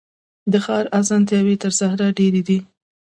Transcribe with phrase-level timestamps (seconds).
[0.51, 2.59] د ښار اسانتیاوي تر صحرا ډیري دي.